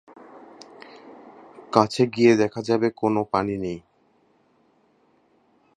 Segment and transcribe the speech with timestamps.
[1.73, 3.79] কাছে গিয়ে দেখা যাবে কোনও পানি নেই।